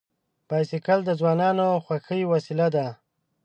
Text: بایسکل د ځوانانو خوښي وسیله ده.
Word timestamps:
بایسکل 0.49 0.99
د 1.05 1.09
ځوانانو 1.19 1.67
خوښي 1.85 2.21
وسیله 2.33 2.67
ده. 2.75 2.85